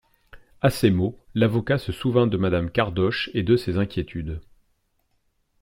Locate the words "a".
0.61-0.71